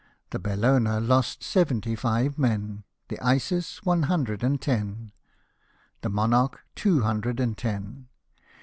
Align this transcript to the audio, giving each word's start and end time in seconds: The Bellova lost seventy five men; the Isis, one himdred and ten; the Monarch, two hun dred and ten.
The 0.31 0.39
Bellova 0.39 0.99
lost 0.99 1.43
seventy 1.43 1.95
five 1.95 2.39
men; 2.39 2.85
the 3.09 3.19
Isis, 3.19 3.83
one 3.83 4.05
himdred 4.05 4.41
and 4.41 4.59
ten; 4.59 5.11
the 6.01 6.09
Monarch, 6.09 6.59
two 6.73 7.01
hun 7.03 7.21
dred 7.21 7.39
and 7.39 7.55
ten. 7.55 8.07